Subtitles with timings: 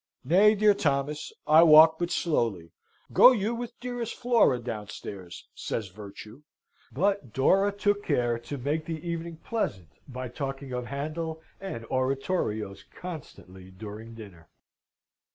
[0.23, 2.71] "Nay, dear Thomas, I walk but slowly.
[3.13, 6.41] Go you with dearest Flora downstairs," says Virtue.
[6.91, 12.83] But Dora took care to make the evening pleasant by talking of Handel and oratorios
[12.95, 14.49] constantly during dinner.